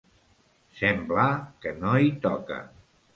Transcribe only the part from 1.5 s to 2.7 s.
que no hi toca.